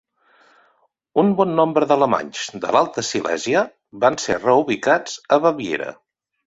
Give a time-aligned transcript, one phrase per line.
[1.23, 3.65] Un bon nombre d'alemanys de l'Alta Silèsia
[4.07, 5.97] van ser reubicats a Baviera.